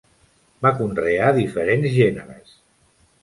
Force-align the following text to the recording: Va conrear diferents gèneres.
Va 0.65 0.71
conrear 0.77 1.27
diferents 1.37 1.91
gèneres. 1.99 2.57